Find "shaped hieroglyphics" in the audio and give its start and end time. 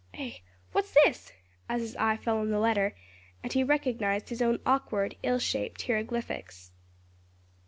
5.37-6.71